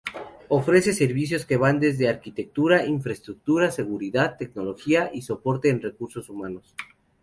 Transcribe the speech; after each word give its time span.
Ofrece 0.47 0.93
servicios 0.93 1.45
que 1.45 1.57
van 1.57 1.79
desde 1.79 2.09
arquitectura, 2.09 2.87
infraestructura, 2.87 3.69
seguridad, 3.69 4.35
tecnología 4.35 5.11
y 5.13 5.21
soporte 5.21 5.69
en 5.69 5.79
recursos 5.79 6.27
humanos. 6.27 6.73